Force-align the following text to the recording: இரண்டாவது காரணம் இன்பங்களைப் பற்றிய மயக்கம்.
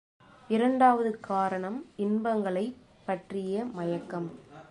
இரண்டாவது 0.49 1.19
காரணம் 1.19 1.85
இன்பங்களைப் 1.97 2.75
பற்றிய 3.05 3.65
மயக்கம். 3.73 4.29